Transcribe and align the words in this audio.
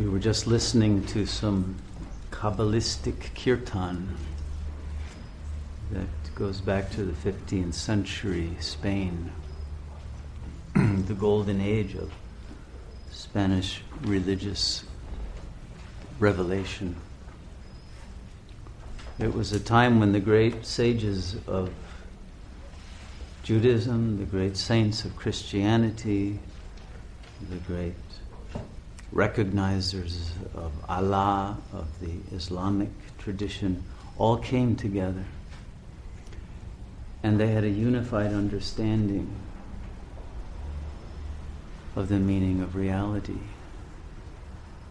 We 0.00 0.08
were 0.08 0.18
just 0.18 0.46
listening 0.46 1.04
to 1.08 1.26
some 1.26 1.76
Kabbalistic 2.30 3.34
kirtan 3.34 4.16
that 5.90 6.08
goes 6.34 6.62
back 6.62 6.90
to 6.92 7.04
the 7.04 7.12
15th 7.12 7.74
century 7.74 8.56
Spain, 8.60 9.30
the 10.74 11.12
golden 11.12 11.60
age 11.60 11.96
of 11.96 12.10
Spanish 13.10 13.82
religious 14.00 14.84
revelation. 16.18 16.96
It 19.18 19.34
was 19.34 19.52
a 19.52 19.60
time 19.60 20.00
when 20.00 20.12
the 20.12 20.20
great 20.20 20.64
sages 20.64 21.36
of 21.46 21.68
Judaism, 23.42 24.16
the 24.18 24.24
great 24.24 24.56
saints 24.56 25.04
of 25.04 25.14
Christianity, 25.14 26.38
the 27.50 27.56
great 27.56 27.92
recognizers 29.12 30.30
of 30.54 30.72
Allah, 30.88 31.58
of 31.72 31.88
the 32.00 32.34
Islamic 32.34 32.90
tradition, 33.18 33.82
all 34.16 34.36
came 34.36 34.76
together. 34.76 35.24
And 37.22 37.38
they 37.38 37.48
had 37.48 37.64
a 37.64 37.68
unified 37.68 38.32
understanding 38.32 39.30
of 41.96 42.08
the 42.08 42.18
meaning 42.18 42.62
of 42.62 42.76
reality 42.76 43.40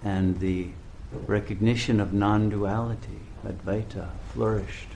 and 0.04 0.40
the 0.40 0.70
recognition 1.26 2.00
of 2.00 2.14
non 2.14 2.50
duality, 2.50 3.20
Advaita, 3.46 4.10
flourished. 4.34 4.90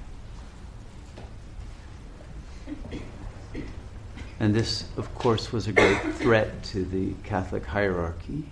And 4.40 4.54
this, 4.54 4.86
of 4.98 5.14
course, 5.16 5.52
was 5.52 5.68
a 5.68 5.72
great 5.72 6.02
threat 6.16 6.64
to 6.66 6.84
the 6.84 7.14
Catholic 7.24 7.66
hierarchy 7.66 8.46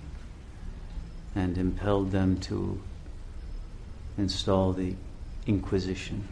and 1.36 1.58
impelled 1.58 2.12
them 2.12 2.40
to 2.40 2.82
install 4.18 4.74
the 4.74 4.96
Inquisition, 5.48 6.28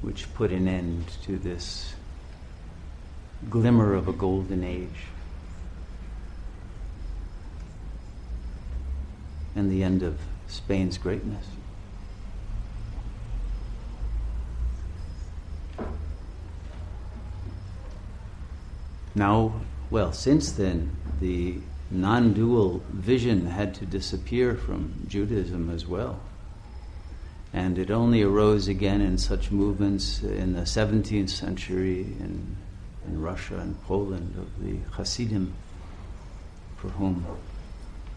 which 0.00 0.32
put 0.34 0.50
an 0.52 0.66
end 0.66 1.06
to 1.22 1.36
this 1.36 1.94
glimmer 3.50 3.92
of 3.94 4.08
a 4.08 4.12
golden 4.12 4.64
age 4.64 5.06
and 9.54 9.70
the 9.70 9.82
end 9.82 10.02
of 10.02 10.18
Spain's 10.48 10.96
greatness. 10.96 11.46
Now, 19.14 19.60
well, 19.90 20.12
since 20.12 20.52
then, 20.52 20.96
the 21.20 21.58
non 21.90 22.32
dual 22.32 22.82
vision 22.90 23.46
had 23.46 23.74
to 23.74 23.86
disappear 23.86 24.54
from 24.54 25.06
Judaism 25.08 25.70
as 25.70 25.86
well. 25.86 26.20
And 27.52 27.78
it 27.78 27.90
only 27.90 28.22
arose 28.22 28.68
again 28.68 29.00
in 29.00 29.18
such 29.18 29.50
movements 29.50 30.22
in 30.22 30.52
the 30.52 30.62
17th 30.62 31.30
century 31.30 32.02
in, 32.02 32.56
in 33.06 33.20
Russia 33.20 33.58
and 33.58 33.80
Poland 33.82 34.36
of 34.38 34.64
the 34.64 34.78
Hasidim, 34.92 35.52
for 36.76 36.88
whom, 36.90 37.26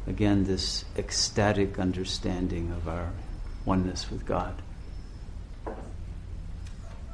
again, 0.05 0.43
this 0.43 0.85
ecstatic 0.97 1.79
understanding 1.79 2.71
of 2.71 2.87
our 2.87 3.11
oneness 3.65 4.11
with 4.11 4.25
God 4.25 4.61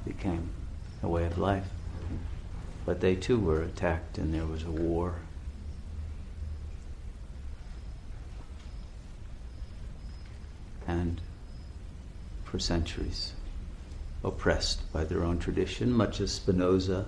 became 0.06 0.50
a 1.04 1.08
way 1.08 1.26
of 1.26 1.38
life. 1.38 1.68
But 2.86 3.00
they 3.00 3.16
too 3.16 3.40
were 3.40 3.62
attacked, 3.62 4.18
and 4.18 4.34
there 4.34 4.46
was 4.46 4.64
a 4.64 4.72
war. 4.72 5.16
And 10.88 11.22
for 12.50 12.60
centuries, 12.60 13.34
oppressed 14.24 14.92
by 14.92 15.04
their 15.04 15.24
own 15.24 15.38
tradition, 15.38 15.92
much 15.92 16.20
as 16.20 16.32
Spinoza 16.32 17.06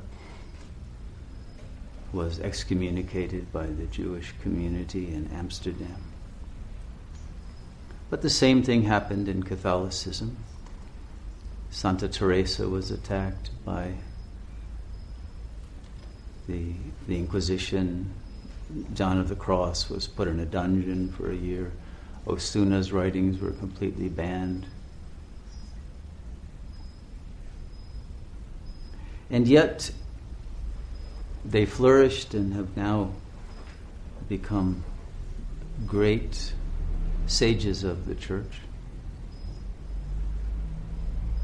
was 2.14 2.40
excommunicated 2.40 3.52
by 3.52 3.66
the 3.66 3.86
Jewish 3.86 4.34
community 4.42 5.08
in 5.14 5.30
Amsterdam. 5.34 6.04
But 8.10 8.22
the 8.22 8.30
same 8.30 8.62
thing 8.62 8.84
happened 8.84 9.28
in 9.28 9.44
Catholicism. 9.44 10.38
Santa 11.70 12.10
Teresa 12.10 12.68
was 12.68 12.92
attacked 12.92 13.50
by 13.64 13.94
the, 16.48 16.74
the 17.08 17.18
Inquisition. 17.18 18.14
John 18.94 19.18
of 19.18 19.30
the 19.30 19.36
Cross 19.36 19.90
was 19.90 20.08
put 20.08 20.28
in 20.28 20.40
a 20.40 20.46
dungeon 20.46 21.12
for 21.14 21.32
a 21.32 21.36
year. 21.36 21.72
Osuna's 22.28 22.92
writings 22.92 23.40
were 23.40 23.52
completely 23.52 24.10
banned. 24.10 24.68
And 29.32 29.48
yet, 29.48 29.92
they 31.46 31.66
flourished 31.66 32.34
and 32.34 32.54
have 32.54 32.76
now 32.76 33.14
become 34.28 34.84
great 35.88 36.54
sages 37.28 37.86
of 37.86 38.08
the 38.08 38.16
church. 38.16 38.60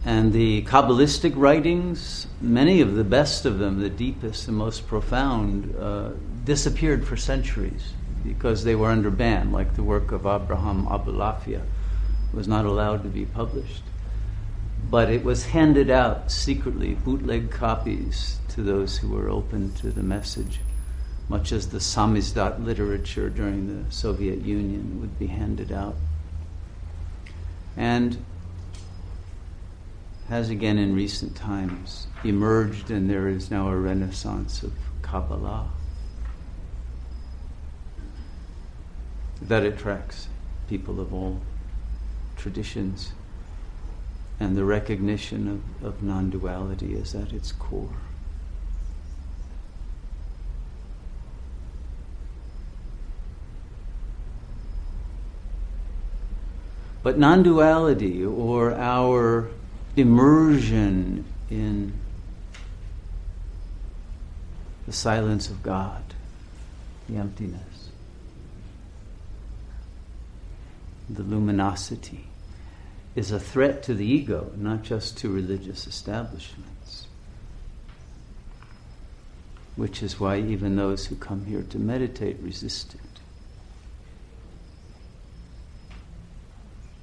And 0.03 0.33
the 0.33 0.63
Kabbalistic 0.63 1.33
writings, 1.35 2.27
many 2.41 2.81
of 2.81 2.95
the 2.95 3.03
best 3.05 3.45
of 3.45 3.57
them, 3.57 3.79
the 3.79 3.89
deepest 3.89 4.49
and 4.49 4.57
most 4.57 4.85
profound, 4.85 5.73
uh, 5.77 6.11
disappeared 6.43 7.07
for 7.07 7.15
centuries 7.15 7.93
because 8.23 8.65
they 8.65 8.75
were 8.75 8.89
under 8.89 9.09
ban, 9.09 9.51
like 9.53 9.75
the 9.75 9.83
work 9.83 10.11
of 10.11 10.25
Abraham 10.25 10.85
Abulafia 10.87 11.61
was 12.33 12.49
not 12.49 12.65
allowed 12.65 13.03
to 13.03 13.09
be 13.09 13.25
published. 13.25 13.83
But 14.83 15.09
it 15.09 15.23
was 15.23 15.47
handed 15.47 15.89
out 15.89 16.31
secretly, 16.31 16.93
bootleg 16.93 17.51
copies, 17.51 18.39
to 18.49 18.63
those 18.63 18.97
who 18.97 19.09
were 19.09 19.29
open 19.29 19.73
to 19.75 19.91
the 19.91 20.03
message, 20.03 20.61
much 21.29 21.51
as 21.51 21.67
the 21.67 21.79
samizdat 21.79 22.63
literature 22.63 23.29
during 23.29 23.67
the 23.67 23.91
Soviet 23.91 24.41
Union 24.41 24.99
would 25.01 25.19
be 25.19 25.27
handed 25.27 25.71
out. 25.71 25.95
And 27.75 28.23
has 30.29 30.49
again 30.49 30.77
in 30.77 30.95
recent 30.95 31.35
times 31.35 32.07
emerged, 32.23 32.89
and 32.91 33.09
there 33.09 33.27
is 33.27 33.51
now 33.51 33.69
a 33.69 33.75
renaissance 33.75 34.63
of 34.63 34.73
Kabbalah 35.01 35.69
that 39.41 39.63
attracts 39.63 40.27
people 40.67 40.99
of 40.99 41.13
all 41.13 41.41
traditions. 42.35 43.11
And 44.39 44.55
the 44.55 44.63
recognition 44.63 45.63
of, 45.81 45.85
of 45.85 46.03
non 46.03 46.29
duality 46.29 46.93
is 46.93 47.15
at 47.15 47.33
its 47.33 47.51
core. 47.51 47.97
But 57.07 57.17
non 57.17 57.41
duality 57.41 58.23
or 58.25 58.73
our 58.73 59.47
immersion 59.95 61.25
in 61.49 61.93
the 64.85 64.93
silence 64.93 65.49
of 65.49 65.63
God, 65.63 66.03
the 67.09 67.17
emptiness, 67.17 67.89
the 71.09 71.23
luminosity, 71.23 72.27
is 73.17 73.31
a 73.31 73.39
threat 73.39 73.81
to 73.81 73.95
the 73.95 74.05
ego, 74.05 74.51
not 74.57 74.83
just 74.83 75.17
to 75.17 75.28
religious 75.28 75.88
establishments. 75.88 77.07
Which 79.75 80.03
is 80.03 80.19
why 80.19 80.38
even 80.38 80.75
those 80.75 81.07
who 81.07 81.16
come 81.16 81.46
here 81.46 81.64
to 81.72 81.79
meditate 81.79 82.37
resist 82.43 82.93
it. 82.93 83.02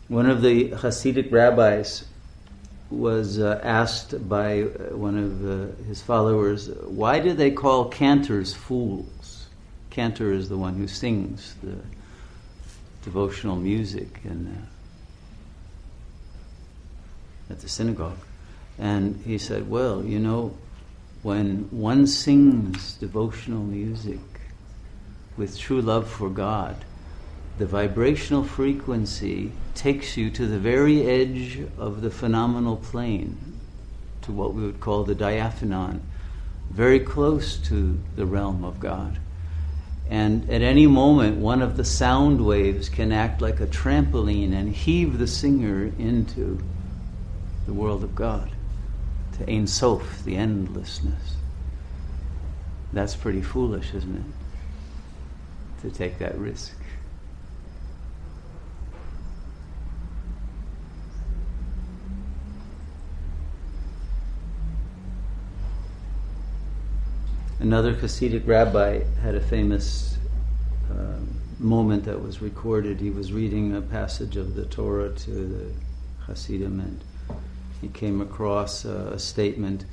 One 0.06 0.31
of 0.31 0.40
the 0.40 0.70
Hasidic 0.70 1.32
rabbis 1.32 2.05
was 2.90 3.40
uh, 3.40 3.61
asked 3.64 4.28
by 4.28 4.62
uh, 4.62 4.96
one 4.96 5.19
of 5.19 5.44
uh, 5.44 5.84
his 5.88 6.00
followers, 6.00 6.69
why 6.84 7.19
do 7.19 7.32
they 7.32 7.50
call 7.50 7.87
cantors 7.87 8.55
fools? 8.55 9.46
Cantor 9.90 10.32
is 10.32 10.49
the 10.49 10.58
one 10.58 10.76
who 10.76 10.87
sings 10.87 11.56
the 11.61 11.75
devotional 13.02 13.56
music 13.56 14.20
in, 14.22 14.46
uh, 14.46 14.74
at 17.50 17.61
the 17.61 17.69
synagogue. 17.69 18.19
And 18.79 19.23
he 19.25 19.38
said, 19.38 19.69
well, 19.70 20.05
you 20.05 20.19
know, 20.19 20.56
when 21.23 21.69
one 21.70 22.06
sings 22.06 22.94
devotional 22.94 23.62
music 23.62 24.20
with 25.37 25.58
true 25.58 25.81
love 25.81 26.11
for 26.11 26.29
God, 26.29 26.85
the 27.58 27.67
vibrational 27.67 28.44
frequency 28.44 29.52
takes 29.75 30.17
you 30.17 30.31
to 30.31 30.46
the 30.46 30.58
very 30.58 31.06
edge 31.06 31.61
of 31.79 32.02
the 32.02 32.11
phenomenal 32.11 32.76
plane, 32.76 33.58
to 34.23 34.32
what 34.32 34.55
we 34.55 34.62
would 34.62 34.81
call 34.81 35.05
the 35.05 35.14
diaphanon, 35.14 36.00
very 36.70 36.99
close 36.99 37.56
to 37.58 37.99
the 38.17 38.26
realm 38.26 38.64
of 38.64 38.81
God. 38.81 39.19
And 40.11 40.50
at 40.50 40.62
any 40.62 40.87
moment, 40.87 41.38
one 41.38 41.62
of 41.62 41.76
the 41.76 41.85
sound 41.85 42.44
waves 42.44 42.88
can 42.88 43.12
act 43.12 43.40
like 43.40 43.61
a 43.61 43.67
trampoline 43.67 44.52
and 44.52 44.75
heave 44.75 45.19
the 45.19 45.26
singer 45.26 45.93
into 45.99 46.62
the 47.66 47.72
world 47.72 48.05
of 48.05 48.14
God, 48.14 48.50
to 49.38 49.50
Ein 49.50 49.66
Sof, 49.66 50.22
the 50.25 50.37
endlessness. 50.37 51.37
That's 52.93 53.16
pretty 53.16 53.43
foolish, 53.43 53.94
isn't 53.94 54.16
it? 54.16 55.82
To 55.82 55.90
take 55.90 56.19
that 56.19 56.38
risk. 56.38 56.76
Another 67.61 67.94
Hasidic 67.94 68.46
rabbi 68.46 69.05
had 69.22 69.34
a 69.34 69.40
famous 69.40 70.19
uh, 70.90 71.16
moment 71.58 72.05
that 72.05 72.22
was 72.22 72.43
recorded. 72.43 73.00
He 73.00 73.08
was 73.11 73.32
reading 73.32 73.75
a 73.75 73.81
passage 73.81 74.37
of 74.37 74.55
the 74.55 74.66
Torah 74.66 75.11
to 75.11 75.31
the 75.31 75.72
Hasidim, 76.26 76.78
and 76.78 77.02
he 77.81 77.88
came 77.88 78.21
across 78.21 78.85
a, 78.85 79.19
statement 79.19 79.85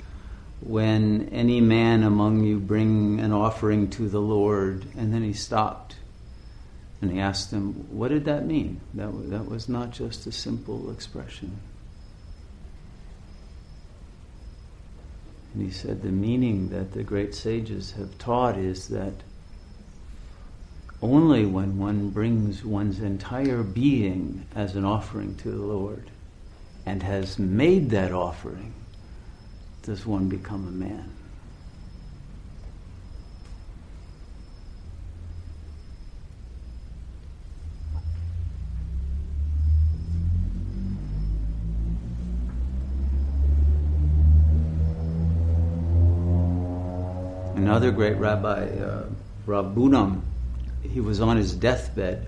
when 0.62 1.28
any 1.30 1.60
man 1.60 2.04
among 2.04 2.44
you 2.44 2.60
bring 2.60 3.19
an 3.19 3.31
offering 3.31 3.89
to 3.89 4.07
the 4.07 4.22
Lord, 4.22 4.86
and 4.95 5.13
then 5.13 5.24
he 5.24 5.33
stopped. 5.33 5.95
And 7.01 7.12
he 7.12 7.19
asked 7.19 7.50
them, 7.50 7.74
What 7.89 8.10
did 8.10 8.25
that 8.25 8.45
mean? 8.45 8.80
That, 8.94 9.30
that 9.31 9.50
was 9.50 9.68
not 9.68 9.89
just 9.89 10.28
a 10.28 10.31
simple 10.31 10.92
expression. 10.92 11.60
And 15.54 15.63
he 15.63 15.72
said 15.72 16.04
the 16.04 16.12
meaning 16.12 16.69
that 16.69 16.94
the 16.94 17.04
great 17.04 17.33
sages 17.33 17.92
have 17.94 18.18
taught 18.19 18.56
is 18.56 18.88
that 18.89 19.13
only 21.01 21.45
when 21.45 21.80
one 21.80 22.12
brings 22.12 22.63
one's 22.63 23.00
entire 23.00 23.63
being 23.63 24.45
as 24.56 24.75
an 24.75 24.86
offering 24.86 25.36
to 25.38 25.50
the 25.50 25.57
Lord 25.57 26.12
and 26.86 27.04
has 27.04 27.38
made 27.39 27.89
that 27.92 28.12
offering 28.12 28.74
does 29.83 30.06
one 30.06 30.30
become 30.30 30.68
a 30.68 30.72
man. 30.72 31.12
another 47.72 47.92
great 47.92 48.18
rabbi, 48.18 48.66
uh, 48.66 49.06
Reb 49.45 49.74
Bunam, 49.74 50.22
he 50.83 51.00
was 51.00 51.22
on 51.22 51.38
his 51.38 51.56
deathbed 51.56 52.28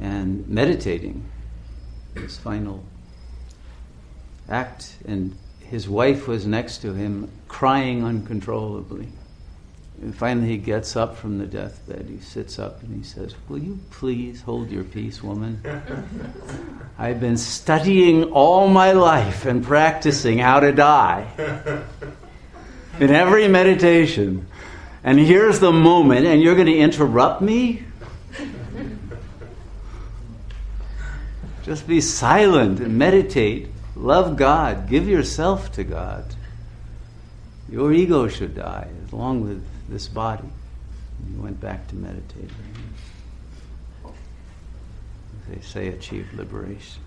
and 0.00 0.48
meditating 0.48 1.22
his 2.14 2.38
final 2.38 2.82
act, 4.48 4.94
and 5.06 5.36
his 5.60 5.88
wife 5.88 6.28
was 6.28 6.46
next 6.46 6.78
to 6.78 6.92
him, 6.92 7.30
crying 7.48 8.04
uncontrollably. 8.04 9.08
And 10.02 10.14
finally, 10.14 10.48
he 10.48 10.58
gets 10.58 10.96
up 10.96 11.16
from 11.16 11.38
the 11.38 11.46
deathbed. 11.46 12.06
He 12.08 12.18
sits 12.18 12.58
up 12.58 12.82
and 12.82 12.96
he 12.96 13.04
says, 13.04 13.36
Will 13.48 13.58
you 13.58 13.78
please 13.90 14.42
hold 14.42 14.70
your 14.70 14.82
peace, 14.82 15.22
woman? 15.22 15.62
I've 16.98 17.20
been 17.20 17.36
studying 17.36 18.24
all 18.32 18.66
my 18.66 18.92
life 18.92 19.46
and 19.46 19.62
practicing 19.62 20.38
how 20.38 20.58
to 20.58 20.72
die 20.72 21.84
in 22.98 23.10
every 23.10 23.46
meditation. 23.46 24.48
And 25.04 25.18
here's 25.18 25.60
the 25.60 25.72
moment, 25.72 26.26
and 26.26 26.42
you're 26.42 26.54
going 26.56 26.66
to 26.66 26.78
interrupt 26.78 27.40
me? 27.40 27.84
Just 31.62 31.86
be 31.86 32.00
silent 32.00 32.80
and 32.80 32.98
meditate. 32.98 33.68
Love 33.94 34.36
God. 34.36 34.88
Give 34.88 35.08
yourself 35.08 35.72
to 35.72 35.84
God. 35.84 36.24
Your 37.68 37.92
ego 37.92 38.28
should 38.28 38.54
die 38.54 38.88
along 39.12 39.42
with 39.42 39.64
this 39.88 40.08
body. 40.08 40.48
You 41.32 41.40
went 41.40 41.60
back 41.60 41.88
to 41.88 41.94
meditating. 41.94 42.50
They 45.48 45.60
say 45.60 45.88
achieve 45.88 46.32
liberation. 46.34 47.02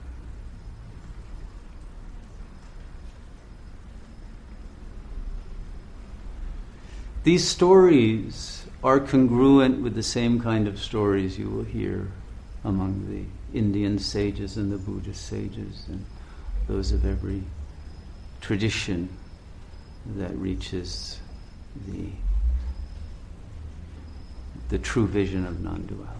These 7.23 7.47
stories 7.47 8.65
are 8.83 8.99
congruent 8.99 9.81
with 9.81 9.95
the 9.95 10.03
same 10.03 10.39
kind 10.39 10.67
of 10.67 10.79
stories 10.79 11.39
you 11.39 11.49
will 11.49 11.63
hear 11.63 12.11
among 12.63 13.07
the 13.09 13.57
Indian 13.57 13.97
sages 13.97 14.57
and 14.57 14.71
the 14.71 14.77
Buddhist 14.77 15.25
sages 15.25 15.85
and 15.87 16.05
those 16.67 16.91
of 16.91 17.05
every 17.05 17.43
tradition 18.41 19.09
that 20.15 20.35
reaches 20.37 21.19
the, 21.87 22.09
the 24.69 24.77
true 24.77 25.07
vision 25.07 25.45
of 25.45 25.61
non 25.61 25.85
duality. 25.85 26.11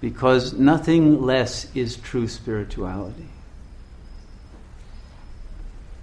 Because 0.00 0.52
nothing 0.52 1.22
less 1.22 1.74
is 1.74 1.96
true 1.96 2.28
spirituality. 2.28 3.28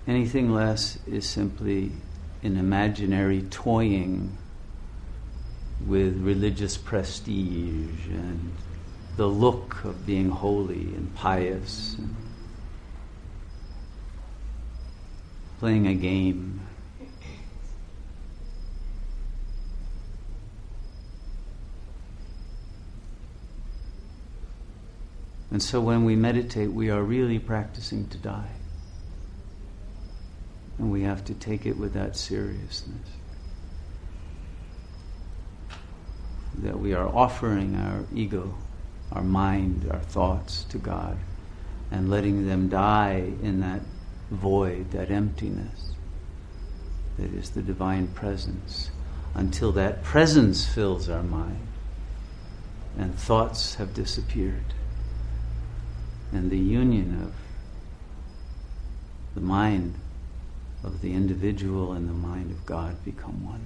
Anything 0.07 0.53
less 0.53 1.00
is 1.07 1.27
simply 1.27 1.91
an 2.44 2.57
imaginary 2.57 3.41
toying 3.44 4.38
with 5.86 6.20
religious 6.22 6.78
prestige 6.78 8.08
and 8.08 8.52
the 9.18 9.28
look 9.28 9.84
of 9.86 10.06
being 10.06 10.30
holy 10.30 10.94
and 10.96 11.14
pious 11.16 11.96
and 11.98 12.16
playing 15.60 15.88
a 15.88 15.94
game. 15.94 16.60
And 25.52 25.64
so 25.64 25.80
when 25.80 26.04
we 26.04 26.18
meditate, 26.18 26.72
we 26.72 26.90
are 26.90 27.02
really 27.02 27.40
practicing 27.40 28.10
to 28.10 28.18
die. 28.18 28.52
And 30.77 30.92
we 30.92 31.04
have 31.04 31.24
to 31.25 31.34
take 31.34 31.65
it 31.65 31.77
with 31.77 31.94
that 31.94 32.18
seriousness. 32.18 33.08
That 36.59 36.79
we 36.79 36.93
are 36.93 37.07
offering 37.07 37.75
our 37.75 38.05
ego, 38.13 38.55
our 39.12 39.24
mind, 39.24 39.88
our 39.91 40.00
thoughts 40.00 40.63
to 40.65 40.77
God 40.77 41.17
and 41.91 42.09
letting 42.09 42.47
them 42.47 42.67
die 42.67 43.31
in 43.41 43.59
that 43.62 43.81
void, 44.31 44.91
that 44.91 45.12
emptiness 45.12 45.91
that 47.17 47.33
is 47.33 47.51
the 47.51 47.62
divine 47.62 48.07
presence, 48.07 48.91
until 49.33 49.71
that 49.74 50.03
presence 50.03 50.65
fills 50.65 51.09
our 51.09 51.24
mind 51.24 51.67
and 52.97 53.17
thoughts 53.17 53.75
have 53.75 53.93
disappeared. 53.93 54.74
And 56.31 56.50
the 56.50 56.59
union 56.59 57.21
of 57.24 57.33
the 59.33 59.41
mind 59.41 59.95
of 60.83 61.01
the 61.01 61.13
individual 61.13 61.93
and 61.93 62.09
the 62.09 62.13
mind 62.13 62.51
of 62.51 62.65
God 62.65 63.03
become 63.03 63.45
one. 63.45 63.65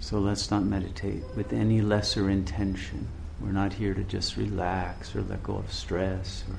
So 0.00 0.18
let's 0.18 0.50
not 0.50 0.64
meditate 0.64 1.22
with 1.36 1.52
any 1.52 1.80
lesser 1.80 2.30
intention. 2.30 3.08
We're 3.40 3.52
not 3.52 3.72
here 3.72 3.94
to 3.94 4.04
just 4.04 4.36
relax 4.36 5.14
or 5.14 5.22
let 5.22 5.42
go 5.42 5.56
of 5.56 5.72
stress 5.72 6.44
or 6.48 6.56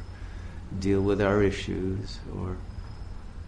deal 0.80 1.02
with 1.02 1.22
our 1.22 1.42
issues 1.42 2.20
or 2.38 2.58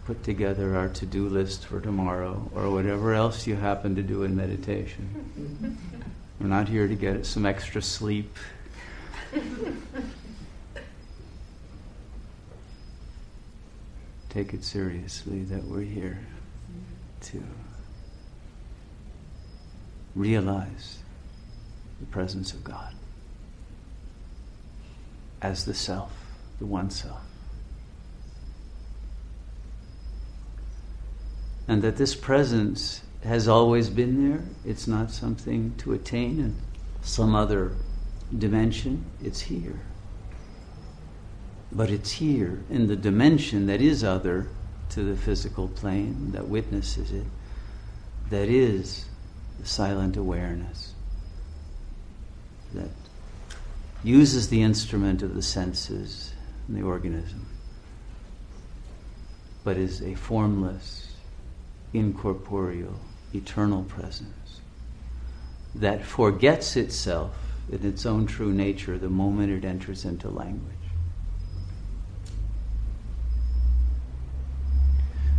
put 0.06 0.24
together 0.24 0.76
our 0.76 0.90
to 0.90 1.06
do 1.06 1.28
list 1.30 1.66
for 1.66 1.80
tomorrow 1.80 2.50
or 2.56 2.70
whatever 2.72 3.14
else 3.14 3.46
you 3.46 3.56
happen 3.56 3.96
to 3.96 4.02
do 4.02 4.24
in 4.24 4.36
meditation. 4.36 5.78
We're 6.40 6.48
not 6.48 6.68
here 6.68 6.88
to 6.88 6.96
get 6.96 7.26
some 7.26 7.46
extra 7.46 7.82
sleep. 7.82 8.36
take 14.30 14.54
it 14.54 14.64
seriously 14.64 15.44
that 15.44 15.64
we're 15.66 15.82
here 15.82 16.20
to 17.20 17.44
realize 20.16 21.00
the 22.00 22.06
presence 22.08 22.54
of 22.54 22.64
God 22.64 22.94
as 25.42 25.66
the 25.66 25.74
self, 25.74 26.12
the 26.60 26.66
one 26.66 26.90
self. 26.90 27.22
And 31.68 31.82
that 31.82 31.98
this 31.98 32.16
presence 32.16 33.02
has 33.24 33.48
always 33.48 33.90
been 33.90 34.30
there. 34.30 34.44
It's 34.66 34.88
not 34.88 35.12
something 35.12 35.74
to 35.78 35.94
attain 35.94 36.40
in 36.40 36.56
some 37.02 37.36
other 37.36 37.74
dimension, 38.38 39.06
it's 39.24 39.42
here. 39.42 39.80
But 41.72 41.90
it's 41.90 42.12
here 42.12 42.64
in 42.70 42.88
the 42.88 42.96
dimension 42.96 43.68
that 43.68 43.82
is 43.82 44.04
other 44.04 44.48
to 44.90 45.04
the 45.04 45.16
physical 45.16 45.70
plane, 45.70 46.32
that 46.32 46.48
witnesses 46.48 47.12
it, 47.12 47.26
that 48.30 48.50
is 48.50 49.06
the 49.62 49.68
silent 49.68 50.18
awareness, 50.18 50.94
that 52.74 52.90
uses 54.04 54.50
the 54.50 54.64
instrument 54.64 55.22
of 55.22 55.36
the 55.36 55.42
senses 55.42 56.34
and 56.68 56.76
the 56.76 56.82
organism, 56.82 57.46
but 59.64 59.78
is 59.78 60.02
a 60.02 60.16
formless, 60.16 61.14
incorporeal, 61.94 63.00
eternal 63.36 63.84
presence 63.84 64.62
that 65.76 66.04
forgets 66.04 66.76
itself 66.76 67.34
in 67.72 67.86
its 67.86 68.06
own 68.06 68.26
true 68.26 68.52
nature 68.52 68.98
the 68.98 69.10
moment 69.10 69.52
it 69.52 69.64
enters 69.64 70.06
into 70.06 70.28
language. 70.28 70.76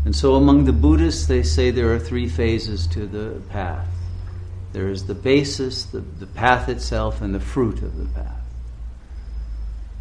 And 0.04 0.14
so 0.14 0.36
among 0.36 0.64
the 0.64 0.72
Buddhists, 0.72 1.26
they 1.26 1.42
say 1.42 1.70
there 1.70 1.92
are 1.92 1.98
three 1.98 2.28
phases 2.28 2.86
to 2.88 3.06
the 3.06 3.40
path 3.50 3.86
there 4.72 4.88
is 4.88 5.06
the 5.06 5.14
basis, 5.14 5.84
the, 5.84 6.00
the 6.00 6.26
path 6.26 6.68
itself, 6.68 7.20
and 7.20 7.34
the 7.34 7.40
fruit 7.40 7.82
of 7.82 7.96
the 7.96 8.06
path. 8.06 8.40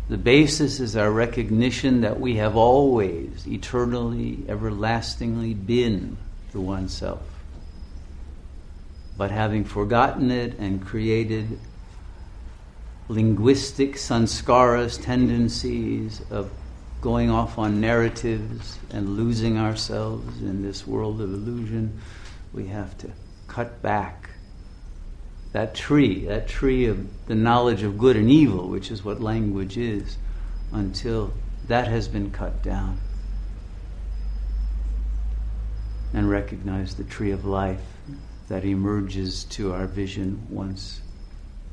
The 0.09 0.17
basis 0.17 0.79
is 0.79 0.97
our 0.97 1.11
recognition 1.11 2.01
that 2.01 2.19
we 2.19 2.35
have 2.35 2.55
always, 2.55 3.47
eternally, 3.47 4.43
everlastingly 4.47 5.53
been 5.53 6.17
the 6.51 6.59
one 6.59 6.89
self. 6.89 7.21
But 9.17 9.31
having 9.31 9.63
forgotten 9.63 10.31
it 10.31 10.57
and 10.57 10.85
created 10.85 11.59
linguistic 13.07 13.95
sanskaras, 13.95 15.01
tendencies 15.01 16.21
of 16.29 16.49
going 17.01 17.29
off 17.29 17.57
on 17.57 17.81
narratives 17.81 18.79
and 18.91 19.15
losing 19.17 19.57
ourselves 19.57 20.41
in 20.41 20.61
this 20.61 20.85
world 20.85 21.21
of 21.21 21.33
illusion, 21.33 21.99
we 22.53 22.67
have 22.67 22.97
to 22.97 23.09
cut 23.47 23.81
back 23.81 24.30
that 25.53 25.75
tree, 25.75 26.25
that 26.25 26.47
tree 26.47 26.85
of 26.85 27.27
the 27.27 27.35
knowledge 27.35 27.83
of 27.83 27.97
good 27.97 28.15
and 28.15 28.29
evil, 28.29 28.69
which 28.69 28.89
is 28.89 29.03
what 29.03 29.21
language 29.21 29.77
is, 29.77 30.17
until 30.71 31.33
that 31.67 31.87
has 31.87 32.07
been 32.07 32.31
cut 32.31 32.63
down. 32.63 32.99
And 36.13 36.29
recognize 36.29 36.95
the 36.95 37.03
tree 37.03 37.31
of 37.31 37.45
life 37.45 37.81
that 38.47 38.65
emerges 38.65 39.45
to 39.45 39.73
our 39.73 39.87
vision 39.87 40.45
once 40.49 41.01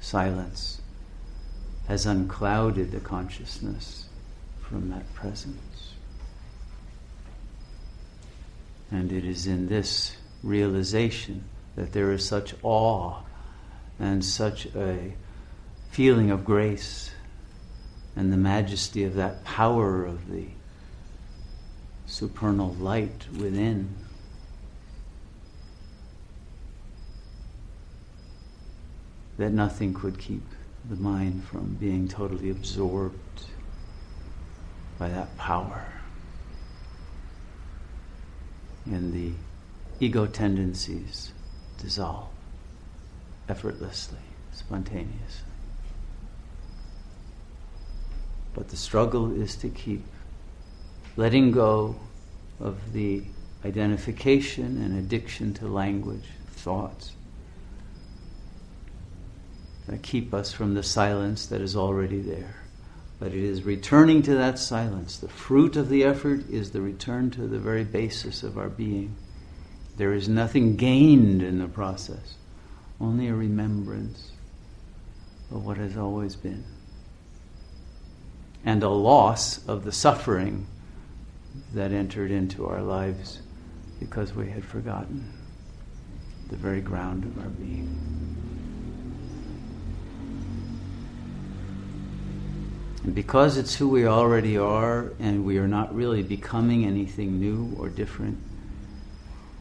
silence 0.00 0.80
has 1.88 2.06
unclouded 2.06 2.92
the 2.92 3.00
consciousness 3.00 4.06
from 4.60 4.90
that 4.90 5.12
presence. 5.14 5.94
And 8.90 9.10
it 9.10 9.24
is 9.24 9.46
in 9.46 9.68
this 9.68 10.16
realization 10.42 11.44
that 11.76 11.92
there 11.92 12.12
is 12.12 12.24
such 12.24 12.54
awe 12.62 13.22
and 13.98 14.24
such 14.24 14.66
a 14.74 15.14
feeling 15.90 16.30
of 16.30 16.44
grace 16.44 17.10
and 18.14 18.32
the 18.32 18.36
majesty 18.36 19.04
of 19.04 19.14
that 19.14 19.44
power 19.44 20.04
of 20.04 20.30
the 20.30 20.46
supernal 22.06 22.72
light 22.74 23.26
within. 23.38 23.94
That 29.36 29.52
nothing 29.52 29.94
could 29.94 30.18
keep 30.18 30.42
the 30.88 30.96
mind 30.96 31.44
from 31.44 31.76
being 31.78 32.08
totally 32.08 32.50
absorbed 32.50 33.44
by 34.98 35.08
that 35.10 35.36
power. 35.36 35.86
And 38.86 39.12
the 39.12 39.32
ego 40.00 40.26
tendencies 40.26 41.32
dissolve 41.80 42.30
effortlessly, 43.48 44.18
spontaneously. 44.52 45.44
But 48.54 48.68
the 48.68 48.76
struggle 48.76 49.30
is 49.40 49.56
to 49.56 49.68
keep 49.68 50.04
letting 51.16 51.50
go 51.52 51.96
of 52.60 52.92
the 52.92 53.22
identification 53.64 54.82
and 54.82 54.98
addiction 54.98 55.54
to 55.54 55.66
language, 55.66 56.28
thoughts, 56.48 57.12
that 59.86 60.02
keep 60.02 60.34
us 60.34 60.52
from 60.52 60.74
the 60.74 60.82
silence 60.82 61.46
that 61.46 61.60
is 61.60 61.74
already 61.74 62.20
there. 62.20 62.56
But 63.18 63.28
it 63.28 63.42
is 63.42 63.64
returning 63.64 64.22
to 64.22 64.34
that 64.36 64.58
silence. 64.58 65.18
The 65.18 65.28
fruit 65.28 65.76
of 65.76 65.88
the 65.88 66.04
effort 66.04 66.48
is 66.50 66.70
the 66.70 66.80
return 66.80 67.30
to 67.32 67.48
the 67.48 67.58
very 67.58 67.84
basis 67.84 68.42
of 68.42 68.56
our 68.56 68.68
being. 68.68 69.16
There 69.96 70.12
is 70.12 70.28
nothing 70.28 70.76
gained 70.76 71.42
in 71.42 71.58
the 71.58 71.66
process, 71.66 72.34
only 73.00 73.28
a 73.28 73.34
remembrance 73.34 74.32
of 75.50 75.64
what 75.64 75.76
has 75.76 75.96
always 75.96 76.36
been. 76.36 76.64
And 78.64 78.82
a 78.82 78.88
loss 78.88 79.66
of 79.66 79.84
the 79.84 79.92
suffering 79.92 80.66
that 81.74 81.92
entered 81.92 82.30
into 82.30 82.66
our 82.66 82.82
lives 82.82 83.40
because 84.00 84.34
we 84.34 84.50
had 84.50 84.64
forgotten 84.64 85.32
the 86.50 86.56
very 86.56 86.80
ground 86.80 87.24
of 87.24 87.38
our 87.38 87.48
being. 87.50 88.18
And 93.04 93.14
because 93.14 93.56
it's 93.56 93.74
who 93.74 93.88
we 93.88 94.06
already 94.06 94.58
are 94.58 95.12
and 95.18 95.44
we 95.44 95.58
are 95.58 95.68
not 95.68 95.94
really 95.94 96.22
becoming 96.22 96.84
anything 96.84 97.40
new 97.40 97.74
or 97.78 97.88
different, 97.88 98.38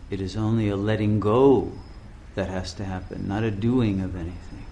it 0.09 0.21
is 0.21 0.35
only 0.35 0.69
a 0.69 0.75
letting 0.75 1.19
go 1.19 1.71
that 2.37 2.49
has 2.49 2.71
to 2.71 2.85
happen, 2.85 3.27
not 3.27 3.41
a 3.41 3.49
doing 3.49 3.99
of 4.01 4.15
anything. 4.15 4.65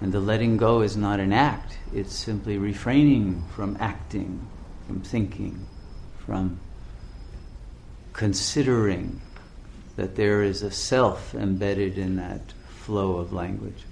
And 0.00 0.12
the 0.12 0.18
letting 0.18 0.56
go 0.56 0.82
is 0.82 0.96
not 0.96 1.20
an 1.20 1.32
act, 1.32 1.78
it's 1.94 2.12
simply 2.12 2.58
refraining 2.58 3.44
from 3.54 3.76
acting, 3.78 4.44
from 4.88 5.00
thinking, 5.00 5.64
from 6.26 6.58
considering 8.12 9.20
that 9.94 10.16
there 10.16 10.42
is 10.42 10.62
a 10.62 10.72
self 10.72 11.36
embedded 11.36 11.98
in 11.98 12.16
that 12.16 12.52
flow 12.68 13.18
of 13.18 13.32
language 13.32 13.84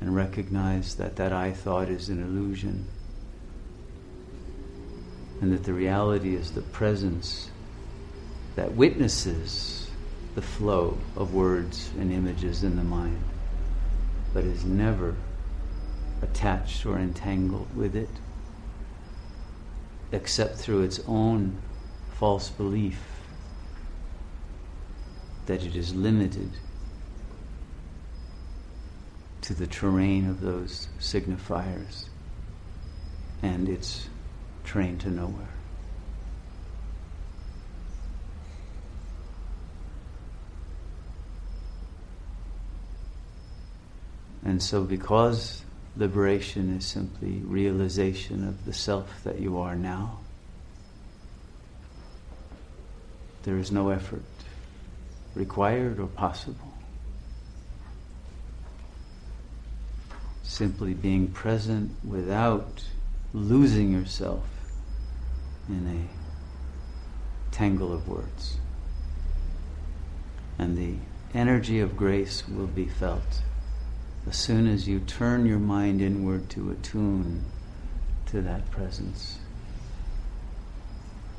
and 0.00 0.16
recognize 0.16 0.94
that 0.94 1.16
that 1.16 1.34
I 1.34 1.52
thought 1.52 1.90
is 1.90 2.08
an 2.08 2.22
illusion 2.22 2.86
and 5.42 5.52
that 5.52 5.64
the 5.64 5.74
reality 5.74 6.34
is 6.34 6.52
the 6.52 6.62
presence 6.62 7.50
that 8.56 8.72
witnesses 8.72 9.83
the 10.34 10.42
flow 10.42 10.98
of 11.16 11.32
words 11.32 11.90
and 11.98 12.12
images 12.12 12.64
in 12.64 12.76
the 12.76 12.82
mind, 12.82 13.22
but 14.32 14.44
is 14.44 14.64
never 14.64 15.14
attached 16.22 16.84
or 16.84 16.98
entangled 16.98 17.74
with 17.76 17.94
it, 17.94 18.08
except 20.10 20.56
through 20.56 20.82
its 20.82 21.00
own 21.06 21.56
false 22.12 22.50
belief 22.50 23.00
that 25.46 25.62
it 25.62 25.76
is 25.76 25.94
limited 25.94 26.50
to 29.42 29.54
the 29.54 29.66
terrain 29.66 30.28
of 30.28 30.40
those 30.40 30.88
signifiers 30.98 32.06
and 33.42 33.68
its 33.68 34.08
train 34.64 34.96
to 34.96 35.10
nowhere. 35.10 35.53
And 44.44 44.62
so, 44.62 44.84
because 44.84 45.64
liberation 45.96 46.76
is 46.76 46.84
simply 46.84 47.40
realization 47.44 48.46
of 48.46 48.64
the 48.64 48.72
self 48.72 49.24
that 49.24 49.40
you 49.40 49.58
are 49.58 49.74
now, 49.74 50.18
there 53.44 53.58
is 53.58 53.72
no 53.72 53.90
effort 53.90 54.22
required 55.34 55.98
or 55.98 56.06
possible. 56.06 56.74
simply 60.54 60.94
being 60.94 61.26
present 61.28 61.90
without 62.04 62.84
losing 63.32 63.90
yourself 63.90 64.44
in 65.68 66.08
a 66.08 67.52
tangle 67.52 67.92
of 67.92 68.08
words. 68.08 68.58
And 70.58 70.78
the 70.78 70.94
energy 71.36 71.80
of 71.80 71.96
grace 71.96 72.46
will 72.48 72.68
be 72.68 72.86
felt 72.86 73.42
as 74.26 74.36
soon 74.36 74.66
as 74.66 74.88
you 74.88 75.00
turn 75.00 75.44
your 75.44 75.58
mind 75.58 76.00
inward 76.00 76.48
to 76.50 76.70
attune 76.70 77.44
to 78.26 78.40
that 78.40 78.70
presence 78.70 79.38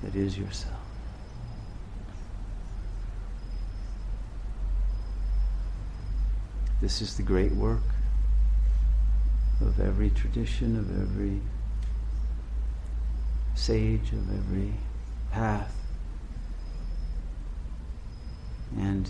that 0.03 0.15
is 0.15 0.37
yourself. 0.37 0.73
This 6.81 7.01
is 7.01 7.17
the 7.17 7.23
great 7.23 7.53
work 7.53 7.81
of 9.61 9.79
every 9.79 10.11
tradition, 10.11 10.77
of 10.77 10.89
every 11.01 11.41
sage 13.55 14.11
of 14.11 14.29
every 14.29 14.73
path. 15.31 15.73
And 18.77 19.09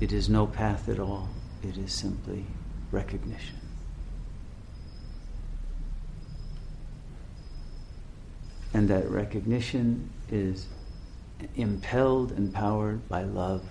it 0.00 0.12
is 0.12 0.28
no 0.28 0.46
path 0.46 0.88
at 0.88 0.98
all, 0.98 1.28
it 1.62 1.76
is 1.76 1.92
simply 1.92 2.46
recognition. 2.96 3.60
And 8.72 8.88
that 8.88 9.10
recognition 9.10 10.10
is 10.30 10.66
impelled 11.54 12.32
and 12.32 12.52
powered 12.52 13.06
by 13.08 13.22
love 13.22 13.62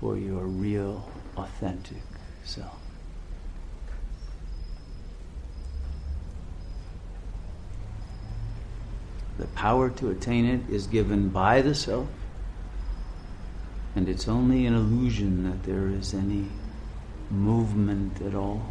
for 0.00 0.16
your 0.16 0.44
real, 0.44 1.10
authentic 1.36 2.02
self. 2.44 2.78
The 9.38 9.46
power 9.48 9.90
to 9.90 10.10
attain 10.10 10.46
it 10.46 10.74
is 10.74 10.86
given 10.86 11.28
by 11.28 11.60
the 11.60 11.74
self, 11.74 12.08
and 13.94 14.08
it's 14.08 14.26
only 14.26 14.64
an 14.64 14.74
illusion 14.74 15.44
that 15.44 15.64
there 15.64 15.88
is 15.88 16.14
any 16.14 16.46
movement 17.30 18.20
at 18.22 18.34
all 18.34 18.62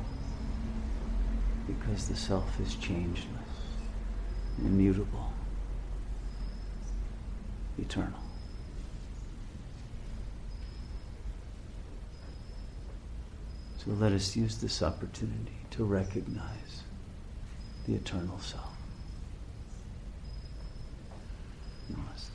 because 1.67 2.07
the 2.07 2.15
self 2.15 2.59
is 2.59 2.75
changeless, 2.75 3.27
immutable, 4.59 5.31
eternal. 7.77 8.19
So 13.77 13.91
let 13.91 14.13
us 14.13 14.35
use 14.35 14.57
this 14.57 14.81
opportunity 14.81 15.57
to 15.71 15.83
recognize 15.83 16.83
the 17.85 17.93
eternal 17.93 18.39
self. 18.39 18.75
Namaste. 21.91 22.34